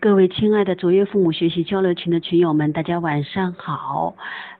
[0.00, 4.14] 各位亲爱的卓越父母学习交流群的群友们，大家晚上好，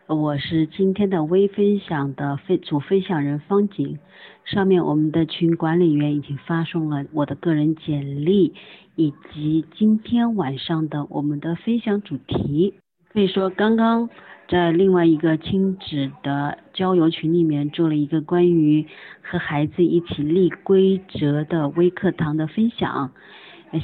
[0.08, 4.00] 我是今天的微分享的分主分享人方景。
[4.44, 8.54] 上面我们的群管理员已经发送了我的个人简历，
[8.96, 12.74] 以及今天晚上的我们的分享主题。
[13.12, 14.10] 可以说，刚刚
[14.48, 18.86] 在另外一个亲子的交流群里面做了一个关于
[19.22, 23.12] 和孩子一起立规则的微课堂的分享。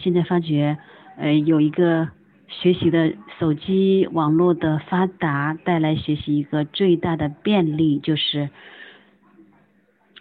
[0.03, 0.79] 现在发觉。
[1.17, 2.09] 呃，有一个
[2.49, 8.51] 学习的手机网络的发达带来学习一个最大的便利，就是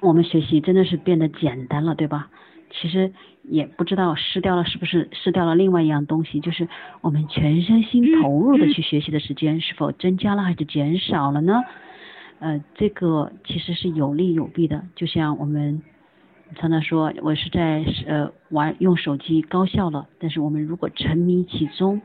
[0.01, 2.29] 我们学习真的是变得简单了，对吧？
[2.71, 3.11] 其实
[3.43, 6.67] 也不知道失掉了是不是失掉了另外一样东西，就是
[7.01, 11.61] 我们全身心投入的去学习的时间是否增加了还是减少了呢？
[12.39, 15.81] 呃，这个其实是有利有弊的，就像我们。
[16.55, 22.01] 常常说我是在呃玩用手机高效了，但是我们如果沉迷其中，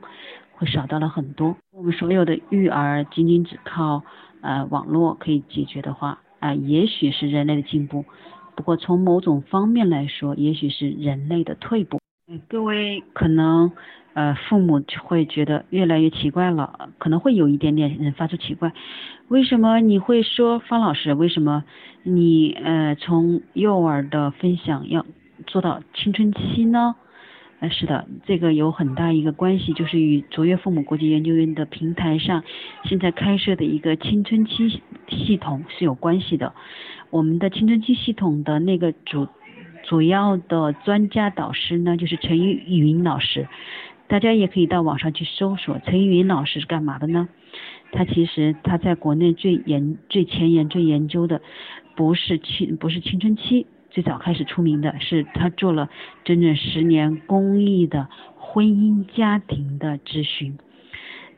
[0.52, 1.56] 会少到了很多。
[1.72, 4.02] 我们所有的育儿仅仅只靠
[4.40, 8.04] 呃网络可以解决的话，啊，也许是人类的进步，
[8.56, 11.98] 不过从某种方面来说，也许是人类的退步。
[12.48, 13.72] 各位可能。
[14.14, 18.72] 呃，父母会觉得越来越奇怪了，可能会有一点点人发出奇怪，
[19.28, 21.14] 为什么你会说方老师？
[21.14, 21.62] 为什么
[22.02, 25.06] 你呃从幼儿的分享要
[25.46, 26.96] 做到青春期呢？
[27.60, 32.42] 呃，是的，这个有很大一个关系，就是与卓越父母国际研究院的平台上
[32.82, 36.54] 现在开设的一个青春期系统是有关系的。
[37.10, 39.28] 我们的青春期系统的那个主
[39.88, 43.48] 主要的专家导师呢，就是陈玉云老师。
[44.06, 47.28] 大家也可以到网上去搜索陈玉云老师是干嘛的呢？
[47.92, 51.40] 他其实他在国内最研最前沿最研究的
[51.96, 55.88] 不是青不是青春期，最早开始出名的是他做了
[56.22, 60.58] 整整十年公益的婚姻家庭的咨询，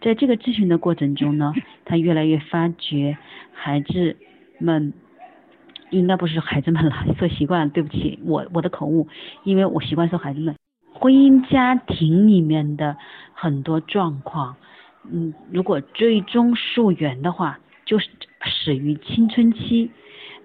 [0.00, 1.52] 在这个咨询的过程中呢，
[1.84, 3.16] 他越来越发觉
[3.52, 4.16] 孩子
[4.58, 4.92] 们
[5.90, 9.08] 应该不是孩子们了， 说习惯，对不起，我我的口误，
[9.44, 10.54] 因为我习惯说孩子们。
[10.92, 12.96] 婚姻家庭里面的
[13.32, 14.56] 很多状况，
[15.10, 18.08] 嗯，如果最终溯源的话，就是
[18.42, 19.90] 始于青春期，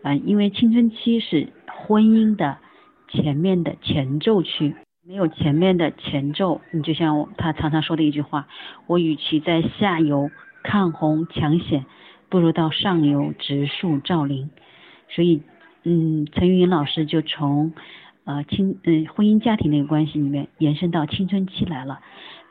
[0.04, 2.58] 嗯，因为青春期是婚姻的
[3.10, 4.76] 前面的前奏区，
[5.06, 8.48] 没有前面的前奏，你就像他常常说的一句话，
[8.88, 10.32] 我与其在下游
[10.64, 11.86] 抗洪抢险，
[12.30, 14.50] 不如到上游植树造林，
[15.10, 15.42] 所以，
[15.84, 17.74] 嗯，陈云老师就从。
[18.28, 22.00] 呃，亲，嗯，婚姻家庭那个关系里面延伸到青春期来了，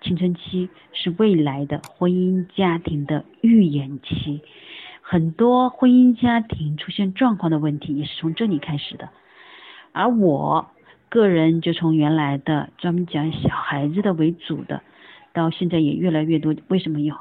[0.03, 4.41] 青春期是未来的婚姻家庭的预演期，
[5.03, 9.09] 很多婚姻家庭出现状况的问题也是从这里开始的，
[9.91, 10.69] 而我
[11.09, 14.81] 个人就从原来的专门讲小孩子的为主的，
[15.33, 17.17] 到现在也越来越多，为什么有？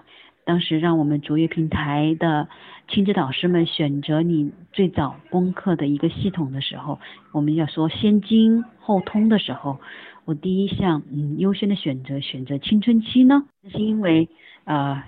[0.45, 2.47] 当时让我们卓越平台的
[2.87, 6.99] 亲子导师们选择你最早攻克的一个系统的时候，
[7.31, 9.79] 我们要说先精后通的时候，
[10.25, 14.27] 我第一项嗯优先的选择选择青春期呢，那是因为
[14.65, 15.03] 呃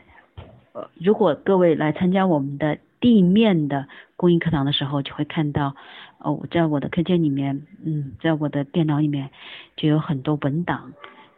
[0.73, 5.75] 呃如果各位来参加我们的地面的公益课堂的时候，就会看到
[6.19, 9.29] 哦在我的课件里面嗯在我的电脑里面
[9.75, 10.94] 就有很多文档。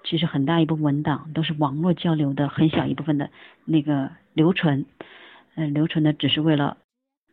[0.09, 3.29] 其实很大一部分文档都是网络交流的，很小一部分的
[3.66, 4.85] 那个留存，
[5.56, 6.78] 嗯，留存的只是为了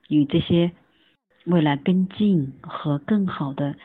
[0.08, 0.72] 与这些
[1.44, 3.76] 未来跟进和更好的、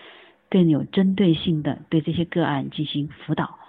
[0.50, 3.60] 更有针对性的对这些个案进行辅导。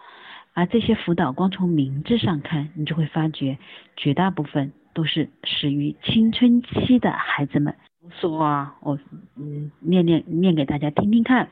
[0.55, 3.59] 而这些辅导，光从名字上看，你就会发觉
[3.97, 7.75] 绝大部分都是始于青春期的孩子们。
[8.21, 8.99] 说啊，我
[9.37, 11.51] 嗯念念念给大家听听看，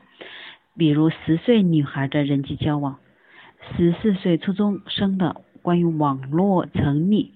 [0.75, 2.97] 比如十岁女孩的人际交往。
[3.77, 7.29] 十四岁初中生的关于网络沉溺，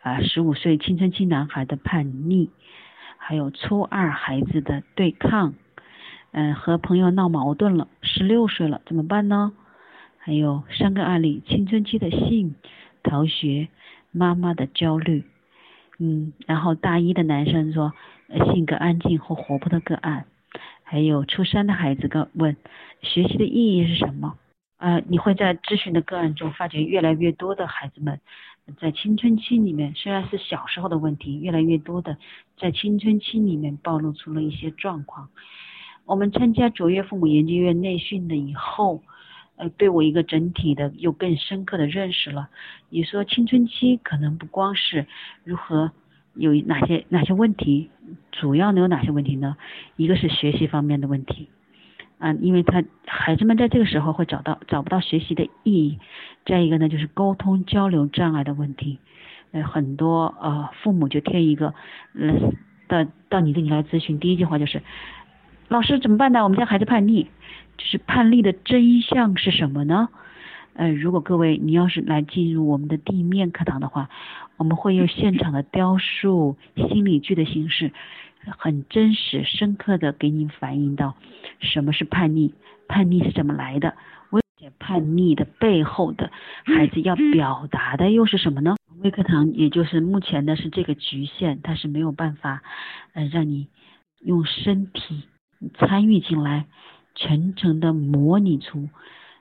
[0.00, 2.48] 啊，十五岁青春期男孩的叛逆，
[3.18, 5.54] 还有初二孩子的对抗，
[6.32, 9.52] 嗯，和朋友闹矛盾了，十六岁了怎么办呢？
[10.18, 12.54] 还有三个案例：青春期的性
[13.02, 13.68] 逃学，
[14.10, 15.24] 妈妈的焦虑，
[15.98, 17.92] 嗯，然后大一的男生说
[18.52, 20.26] 性格安静或活泼的个案，
[20.82, 22.56] 还有初三的孩子个问
[23.02, 24.36] 学习的意义是什么？
[24.78, 28.20] 呃，你会在咨询的个案中发觉越来越多的孩子们，
[28.78, 32.18] 在青春期里面，虽然是小时候的问题，越来越多的
[32.58, 35.28] 在青春期里面暴露出了一些状况。
[36.04, 39.02] 我们参加卓越父母研究院内训的以后，
[39.56, 42.48] 呃，对我一个整体的又更深刻的认识了。
[42.90, 45.06] 你说青春期可能不光是
[45.42, 45.90] 如何
[46.34, 47.90] 有哪些哪些问题，
[48.30, 49.56] 主要能有哪些问题呢？
[49.96, 51.48] 一个是学习方面的问题。
[52.18, 55.98] 嗯，因为他孩子们在这个时候会找到找不到学习的意义。
[56.46, 58.98] 再一个呢，就是沟通交流障碍的问题。
[59.52, 61.74] 呃，很多呃父母就添一个，
[62.14, 62.54] 嗯，
[62.88, 64.82] 到到你这里来咨询，第一句话就是，
[65.68, 66.42] 老师怎么办呢？
[66.42, 67.26] 我们家孩子叛逆，
[67.76, 70.08] 就是叛逆的真相是什么呢？
[70.74, 74.10] 呃，如果各位你要是来进入我们的地面课堂的话，
[74.56, 77.92] 我们会用现场的雕塑、心理剧的形式。
[78.58, 81.14] 很真实、深刻的给你反映到
[81.60, 82.52] 什么是叛逆，
[82.86, 83.94] 叛逆是怎么来的，
[84.30, 84.40] 微
[84.78, 86.30] 叛逆的背后的
[86.64, 88.76] 孩子要表达的又是什么呢？
[89.02, 92.62] 微课堂也就是目前的是这个局限，它是没有办法，
[93.12, 93.68] 呃，让你
[94.20, 95.24] 用身体
[95.78, 96.66] 参与进来，
[97.14, 98.88] 全程的模拟出，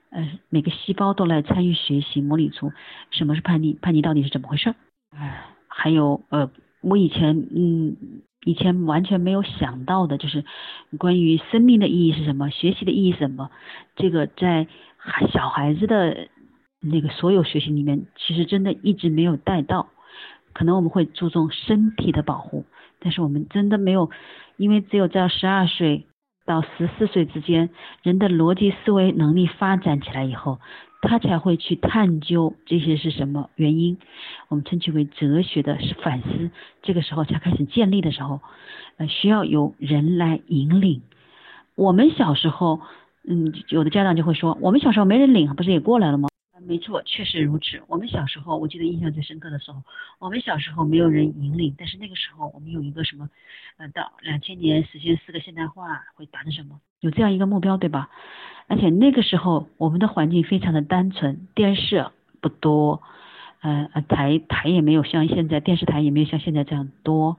[0.10, 2.74] 呃，每个细胞都来参与学习，模拟出
[3.12, 4.75] 什么是叛逆，叛逆到底是怎么回事？
[5.12, 6.50] 哎，还有呃，
[6.81, 8.22] 我以前嗯。
[8.45, 10.45] 以前完全没有想到的，就是
[11.00, 13.50] 关于生命的意义是什么，学习的意义是什么。
[13.95, 14.68] 这个在
[15.33, 16.30] 小孩子的
[16.80, 19.89] 那个所有学习里面，其实真的一直没有带到。
[20.53, 22.65] 可能我们会注重身体的保护，
[23.00, 24.09] 但是我们真的没有，
[24.57, 26.06] 因为只有在十二岁
[26.45, 27.71] 到十四岁之间，
[28.03, 30.59] 人的逻辑思维能力发展起来以后。
[31.01, 33.97] 他才会去探究这些是什么原因，
[34.47, 36.50] 我们称其为哲学的反思。
[36.81, 38.42] 这个时候才开始建立的时候，
[38.97, 41.01] 呃，需要有人来引领。
[41.75, 42.81] 我们小时候，
[43.24, 46.30] 嗯，有的家长就会说，我们小时候没人领，不是也过来了吗？
[46.68, 47.80] 没错，确实如此。
[47.88, 49.83] 我们小时候，我记得印象最深刻的时候，
[50.18, 53.30] 我们小时候没有人引领，但是那个时候我们有一个什么，
[53.77, 56.80] 呃，到两千年实现四个现代化会达成什么？
[57.01, 58.09] 有这样一个目标，对吧？
[58.68, 62.06] 而且那个时候我们的环境非常的单纯，电视
[62.42, 63.02] 不多，
[63.62, 67.38] 呃台台也没有像现在电视台也没有像现在这样多，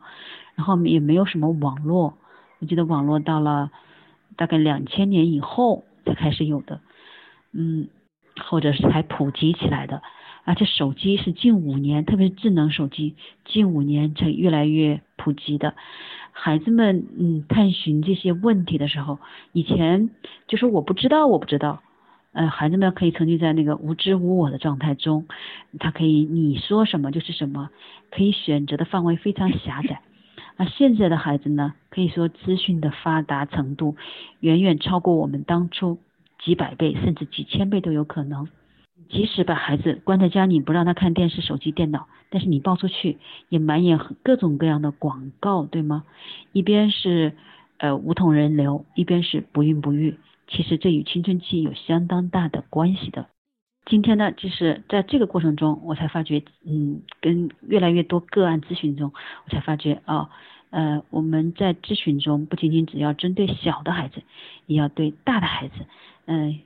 [0.55, 2.15] 然后也没有什么网络，
[2.61, 3.71] 我记得网络到了
[4.37, 6.81] 大概两千年以后才开始有的，
[7.53, 7.89] 嗯。
[8.51, 10.03] 或者是才普及起来的，
[10.45, 15.75] 而且手机是近五年，特别是智能手机，近五年才越来越普及的。
[16.39, 19.19] 孩子们，嗯，探寻这些问题的时候，
[19.53, 20.11] 以前
[20.47, 21.83] 就说我不知道，我不知道，
[22.33, 25.27] 呃，孩子们可以沉浸在那个无知无我的状态中，
[25.81, 27.71] 他可以你说什么就是什么，
[28.11, 30.03] 可以选择的范围非常狭窄。
[30.59, 33.97] 那现在的孩子呢，可以说资讯的发达程度
[34.41, 35.99] 远远超过我们当初。
[36.39, 38.47] 几百倍甚至几千倍都有可能。
[39.09, 43.19] 即使把孩子关在家里不让他看电视、手机、电脑，但是你抱出去
[43.49, 46.05] 也满眼各种各样的广告，对吗？
[46.53, 47.33] 一边是
[47.79, 50.17] 呃无痛人流，一边是不孕不育。
[50.49, 53.27] 其实这与青春期有相当大的关系的。
[53.85, 59.13] 今天呢，就是在这个过程中，我才发觉，嗯，跟越来越多个案咨询中，
[59.45, 60.31] 我才发觉啊。
[60.71, 64.23] 呃，我们在咨询中不仅仅只要针对小的孩子，
[64.67, 65.75] 也要对大的孩子，
[66.27, 66.59] 嗯，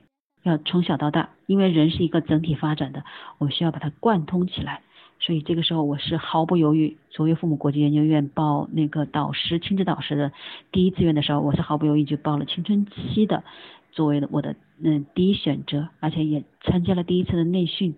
[0.43, 3.03] 要从小到大，因为人是一个整体发展的，
[3.37, 4.81] 我们需要把它贯通起来。
[5.19, 10.31] 所以这个时候，我是毫不犹豫，卓越父母国际研究院报那个导师亲子导师的
[10.71, 13.43] 第一志愿的时候，我是毫不犹豫就报了青春期的
[13.91, 17.95] 作为我的嗯第一选择，而且也参加了第一次的内训。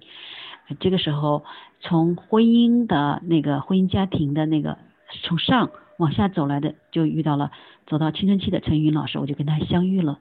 [0.80, 1.44] 这个时候，
[1.80, 4.78] 从婚姻的那个婚姻家庭的那个
[5.24, 5.70] 从上。
[6.00, 7.52] 往下走来的，就遇到了
[7.86, 10.18] 走到青春期的陈云老师，我就跟他相遇了。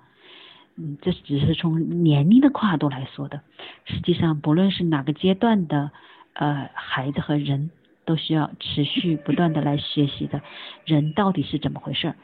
[0.77, 3.41] 嗯，这只是从年龄的跨度来说的。
[3.85, 5.91] 实际上，不论是哪个阶段的
[6.33, 7.71] 呃孩子和人，
[8.05, 10.41] 都需要持续不断的来学习的。
[10.87, 12.15] 人到底是怎么回事？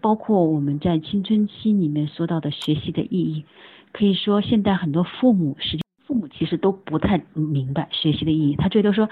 [0.00, 3.44] 包括我们在青春期里面说到的学习的意义，
[3.92, 8.56] 可以说现在很多父母，实际父母其实都不太明白学习的意义。
[8.56, 9.08] 他最多说，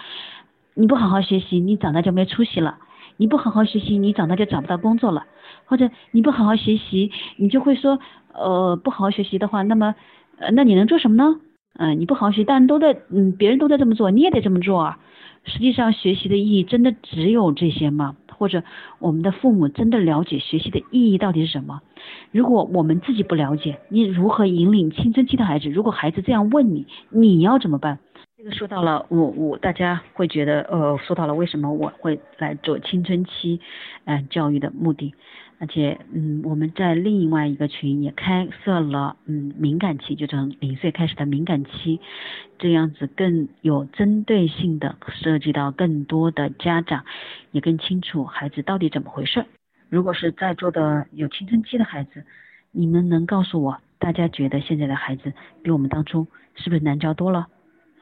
[0.74, 2.78] 你不好好学习，你长大就没出息了。
[3.16, 5.26] 你不好好学习，你长大就找不到工作了；
[5.70, 8.00] 或者你不好好学习，你就会说，
[8.34, 9.94] 呃，不好好学习的话，那么，
[10.38, 11.40] 呃，那你能做什么呢？
[11.78, 14.98] 嗯，你不好好学，但都在，嗯，别人都在这么做，你也得这么做啊。
[15.44, 18.16] 实际上，学习的意义真的只有这些吗？
[18.36, 18.64] 或者
[18.98, 21.80] 我们的父母真的了解学习的意义到底是什么？
[22.32, 25.68] 如果我们自己不了解，你如何引领青春期的孩子？
[25.70, 28.00] 如果孩子这样问你，你要怎么办？
[28.36, 33.60] 这个说到了我我大家会觉得呃说到了为什么我会来做青春期
[34.06, 35.14] 嗯教育的目的，
[35.60, 42.00] 而且嗯我们在另外一个群也开设了嗯敏感期，就从零岁开始的敏感期，
[42.58, 47.04] 这样子更有针对性的涉及到更多的家长
[47.52, 49.44] 也更清楚孩子到底怎么回事。
[49.90, 52.24] 如果是在座的有青春期的孩子，
[52.72, 57.48] 你们能告诉我大家觉得现在的孩子比我们当初是不是难教多了？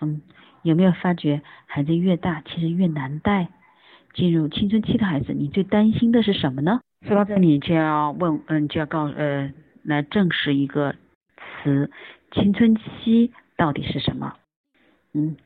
[0.00, 0.22] 嗯，
[0.62, 3.48] 有没有发觉孩子越大，其实越难带？
[4.14, 6.80] 进入青春期的孩子，你最担心的是什么呢？
[7.06, 9.52] 说到这里就要问，嗯，就要告，呃，
[9.82, 10.94] 来证实一个
[11.62, 11.90] 词：
[12.32, 14.34] 青春期到底是什么？
[15.14, 15.36] 嗯，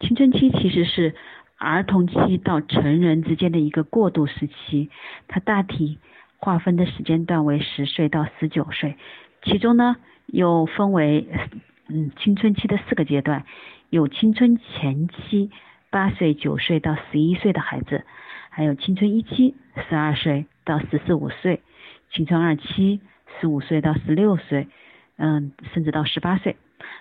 [0.00, 1.14] 青春期其实是
[1.58, 4.90] 儿童期到成人之间的一个过渡时期，
[5.28, 5.98] 它大体
[6.36, 8.96] 划分的时间段为十岁到十九岁，
[9.42, 11.26] 其中呢又分为
[11.88, 13.44] 嗯青春期的四个阶段，
[13.88, 15.50] 有青春前期
[15.90, 18.04] 八岁九岁到十一岁的孩子，
[18.50, 19.54] 还有青春一期
[19.88, 21.62] 十二岁到十四五岁，
[22.10, 23.00] 青春二期
[23.40, 24.68] 十五岁到十六岁，
[25.16, 26.56] 嗯甚至到十八岁，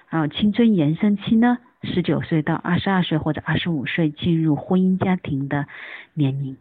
[0.10, 1.58] 然后青春延伸期呢。
[1.94, 5.68] 十九岁到二十二岁或者二十五岁进入婚姻家庭的
[6.16, 6.58] 年龄，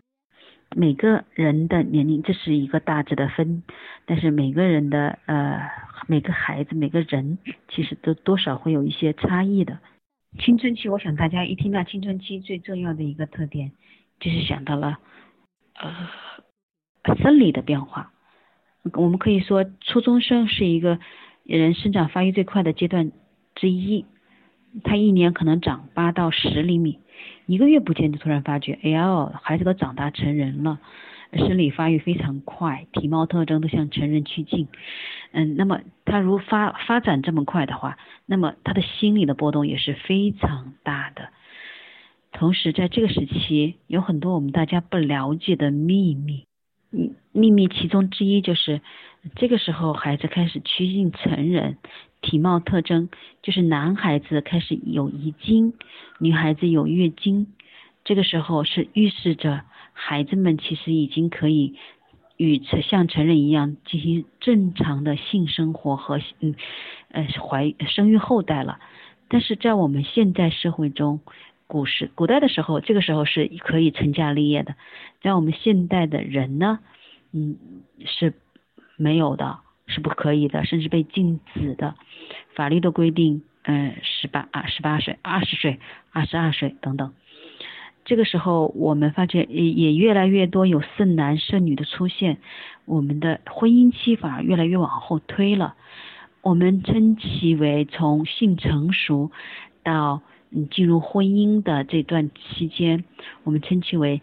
[0.77, 3.63] 每个人的年龄这是一个大致的分，
[4.05, 5.63] 但是每个人的呃
[6.07, 9.79] 每个孩子每个人其实都多少会有一些差异的。
[10.39, 13.73] 青春期，我想大家一听到青春期最重要的一个特点，
[14.21, 14.99] 就是想到了
[15.81, 16.11] 呃
[17.19, 18.13] 生理的变化。
[18.95, 20.99] 我们可以说初中生是一个
[21.45, 23.13] 人生长发育最快的阶段
[23.55, 24.05] 之一。
[24.83, 26.99] 他一年可能长八到十厘米，
[27.47, 30.81] 一个月不见就突然发觉，哎呀，孩子都长大成人了，
[31.33, 34.67] 生理发育非常快，体貌特征都向成人趋近。
[35.31, 41.29] 嗯，那么他如发发展这么快的话，那么他的心理的波动也是非常大的。
[42.33, 46.47] 同时，在这个时期，有很多我们大家不了解的秘密。
[47.33, 48.81] 秘密其中之一就是，
[49.37, 51.79] 这个时候孩子开始趋近成人。
[52.21, 53.11] 体貌特征
[53.43, 55.75] 就是男孩子开始有遗精，
[56.19, 57.49] 女孩子有月经，
[58.03, 59.61] 这个时候是预示着
[59.93, 61.75] 孩子们其实已经可以
[62.39, 66.55] 与像成人一样进行正常的性生活和嗯
[67.11, 68.79] 呃怀生育后代了。
[69.29, 71.21] 但是在我们现在社会中，
[71.75, 74.77] 古时古代的时候，这个时候是可以成家立业的，
[75.23, 76.79] 在我们现代的人呢，
[77.33, 77.57] 嗯
[78.05, 78.35] 是
[78.97, 79.59] 没有的。
[79.87, 81.95] 是不可以的，甚至被禁止的。
[82.55, 85.79] 法律的规定，嗯，十八啊，十八岁、二十岁、
[86.11, 87.13] 二十二岁等等。
[88.07, 92.39] 这个时候，我们发觉也也越来越多有剩男剩女的出现，
[92.87, 95.75] 我们的婚姻期反而越来越往后推了。
[96.41, 99.31] 我们称其为从性成熟
[99.83, 100.23] 到
[100.55, 103.05] 嗯进入婚姻的这段期间，
[103.43, 104.23] 我们称其为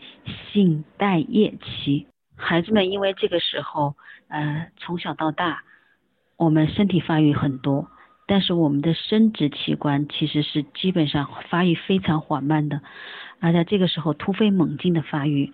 [0.51, 2.07] 性待业期。
[2.35, 3.95] 孩子们因为这个时候，
[4.29, 5.63] 呃，从小到大，
[6.38, 7.88] 我们身体发育很多，
[8.25, 12.81] 但是我们的生殖器官其实是基本上发育非常缓慢的，
[13.39, 15.51] 而在这个时候突飞猛进的发育，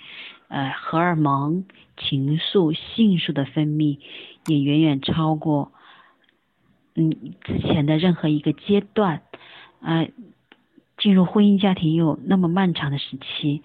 [0.48, 1.65] 呃，荷尔蒙、
[1.98, 4.00] 情愫、性素的分泌
[4.46, 5.72] 也远远超过，
[6.96, 9.24] 嗯，之前的任何一个阶段，
[9.81, 10.10] 呃，
[11.08, 13.64] 进入婚姻家庭又那么漫长的时期，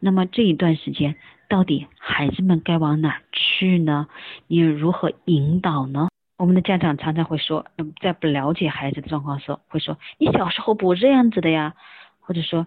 [0.00, 1.14] 那么这一段时间。
[1.48, 4.08] 到底孩子们该往哪去呢？
[4.48, 6.08] 你如何引导呢？
[6.36, 7.64] 我们的家长常常会说，
[8.00, 11.76] 在不了解孩子的状况时候，会说你小时候不这样子的呀，
[12.18, 12.66] 或者说，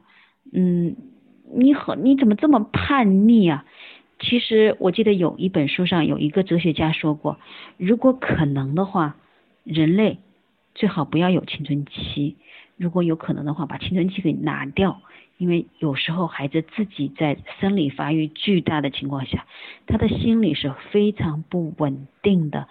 [0.54, 0.96] 嗯，
[1.54, 3.66] 你很你怎么这么叛逆啊？
[4.20, 7.40] 其实我记得有一本书上有一个哲学家说过，
[7.76, 9.18] 如果可能的话，
[9.66, 10.20] 人类
[10.76, 12.38] 最好不要有青春期，
[12.78, 15.02] 如果有可能的话，把青春期给拿掉。
[15.40, 19.46] 因为有时候孩子自己在生理发育巨大的情况下，
[19.88, 22.68] 他的心理是非常不稳定的，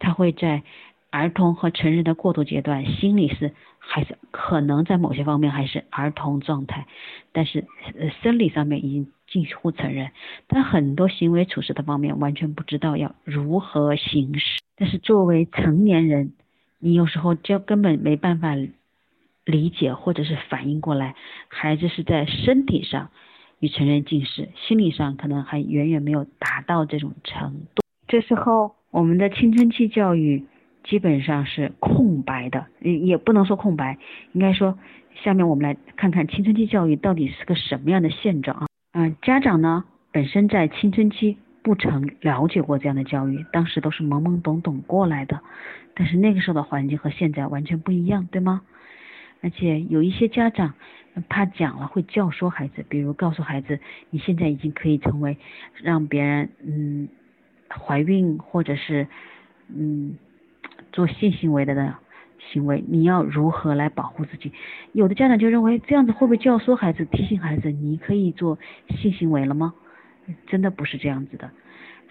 [0.00, 0.62] 他会在
[1.10, 6.86] 儿童和成人的过渡阶段，心理是还是可能在某些方面还是儿童状态，
[7.32, 7.64] 但是
[7.98, 10.10] 呃生理上面已经近乎成人，
[10.48, 16.32] 但很多行为处事的方面完全不知道要如何行事，但是作为成年人，
[16.80, 18.56] 你有时候就根本没办法。
[19.50, 21.14] 理解或者是反应过来，
[21.48, 23.10] 孩子是在身体上
[23.58, 27.82] 与成人近视，心理上可能还远远没有达到这种程度。
[28.06, 30.44] 这时候，我们的青春期教育
[30.84, 33.98] 基本上是空白的，也不能说空白，
[34.32, 34.78] 应该说，
[35.22, 38.66] 下面我们来看看青春期教育到底是个什么样的现状啊？
[38.92, 45.40] 嗯，家长呢本身在青春期不曾了解过这样的教育，当时都是懵懵懂懂过来的，
[45.94, 48.62] 但是那个时候的环境和现在完全不一样，对吗？
[49.42, 50.74] 而且有一些家长
[51.28, 53.78] 怕讲了会教唆孩子，比如告诉孩子，
[54.10, 55.38] 你现在已经可以成为
[55.82, 57.08] 让别人嗯
[57.68, 59.06] 怀孕或者是
[59.68, 60.16] 嗯
[60.92, 61.94] 做性行为的的
[62.52, 64.52] 行为，你要如何来保护自己？
[64.92, 69.74] 有的家长就认为这样子会不会教唆孩子，提醒孩子你可以做性行为了吗？
[70.46, 71.50] 真的不是这样子的。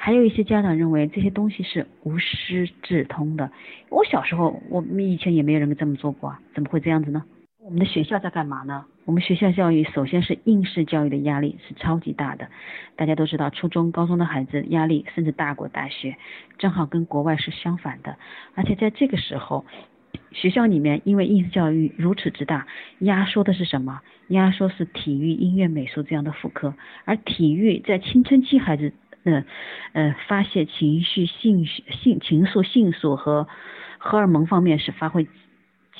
[0.01, 3.51] 还有一些家长认为这些东西是无师自通的。
[3.89, 7.21] 我小时候，我们以前也没有人这么做过啊，怎么会这样子呢？
[7.61, 8.85] 我们的学校在干嘛呢？
[9.03, 12.47] 我们学校教育首先是应试教育的压力是超级大的，
[12.95, 16.15] 大家都知道，初中、高中的孩子压力甚至大过大学，
[16.57, 18.15] 正好跟国外是相反的。
[18.55, 19.65] 而且在这个时候，
[20.31, 22.65] 学校里面因为应试教育如此之大，
[22.99, 23.99] 压缩的是什么？
[24.29, 29.43] 压缩是体育、音乐、美术这样的副科，而体育在青春期孩子，呃
[29.93, 33.47] 呃发泄情绪、性性情愫、性素和
[33.97, 35.27] 荷尔蒙方面是发挥。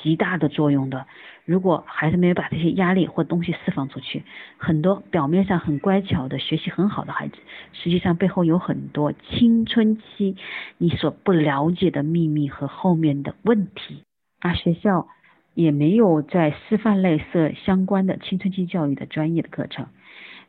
[0.02, 1.06] 极大的作用的。
[1.44, 4.24] 如果孩子没有把这些压力或东西释放出去，
[4.56, 7.34] 很多表面上很乖巧的学习很好的孩子，
[7.74, 10.36] 实际上背后有很多青春期
[10.78, 14.02] 你所不了解的秘密和后面的问题。
[14.40, 15.06] 而学校
[15.52, 19.88] 也没有在师范类设相关的青春期教育的专业的课程。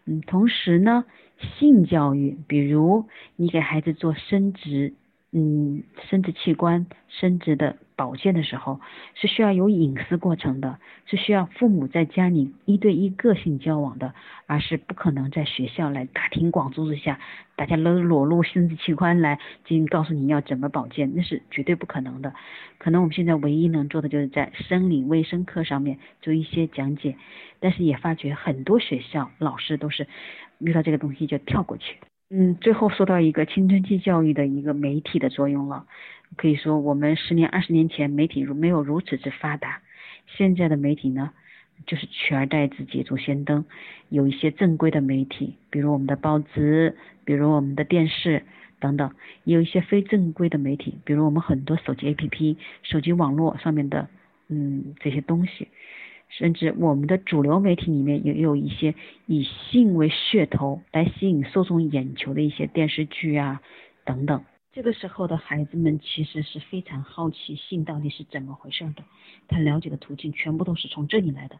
[0.05, 1.05] 嗯，同时呢，
[1.60, 3.05] 性教育，比如
[3.36, 4.93] 你给孩子做生殖。
[5.34, 8.79] 嗯，生殖器官、生殖的保健的时候，
[9.13, 14.15] 是需要有隐私过程的，是需要父母在家里一对一个性交往的，
[14.48, 17.20] 而是不可能在学校来大庭广众之下，
[17.55, 22.34] 大家都裸露生殖器官来进行告诉你要怎么保健，那是绝对不可能的。
[22.79, 27.15] 可能我们现在唯一能做的就是在生理卫生课上面做一些讲解，
[27.60, 30.08] 但是也发觉很多学校老师都是
[30.58, 31.98] 遇到这个东西就跳过去。
[32.34, 35.86] 嗯，最后说到一个青春期教育的一个媒体的作用了，
[36.38, 39.82] 可以说我们十年、二十年前媒体如没有如此之发达，
[40.28, 41.32] 现在的媒体呢，
[41.86, 43.66] 就是取而代之、捷足先登，
[44.10, 46.96] 有一些正规的媒体，比如我们的报纸，
[47.26, 48.44] 比如我们的电视
[48.80, 49.12] 等等，
[49.44, 54.08] 也有一些非正规的媒体，比如我们很多手机 APP、手机网络上面的
[54.48, 55.68] 嗯这些东西。
[56.30, 58.96] 甚至我们的主流媒体里面也有一些
[59.26, 63.62] 以性为噱头来吸引受众眼球的一些电视剧啊
[64.06, 64.42] 等等。
[64.74, 69.04] 这个时候的孩子们其实是非常好奇性到底是怎么回事的，
[69.50, 71.58] 他了解的途径全部都是从这里来的。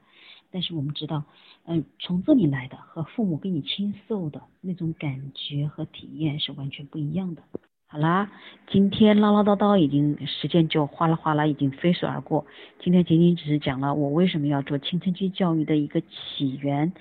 [0.50, 1.26] 但是我们知道，
[1.66, 7.44] 嗯，从这里来的和父母给你倾诉的那种感觉和体验是完全不一样的。
[7.88, 8.32] 好啦，
[8.68, 12.46] 今天唠唠叨叨已经时间就哗啦哗啦已经飞速而过。
[12.80, 16.94] 今天仅仅只是讲了我为什么要做青春期教育的一个起源，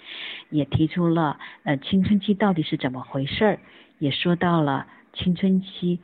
[0.51, 3.61] 也提出了呃青春期到底是怎么回事儿，
[4.01, 5.99] 也说到了青春期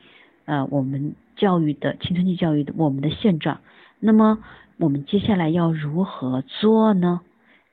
[0.45, 3.59] 呃我们教育的青春期教育的我们的现状。
[3.99, 4.43] 那么
[4.77, 7.21] 我们接下来要如何做呢？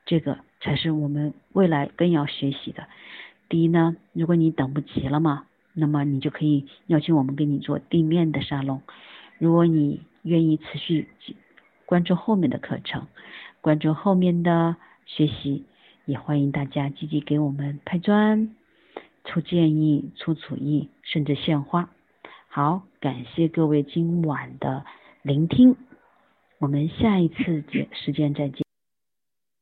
[0.07, 2.87] 这个才是我们未来更要学习的。
[3.49, 5.45] 第一呢，如果你等不及了嘛。
[5.77, 8.81] 那么你就可以邀请我们给你做地面的沙龙。
[9.41, 11.09] 如果你愿意持续
[11.85, 13.09] 关注后面的课程，
[13.61, 15.65] 关注后面的学习，
[16.05, 18.55] 也欢迎大家积极给我们拍砖、
[19.25, 21.91] 出建议、出主意，甚至献花。
[22.49, 24.85] 好，感谢各位今晚的
[25.23, 25.77] 聆听，
[26.59, 28.64] 我们下一次节时间再见。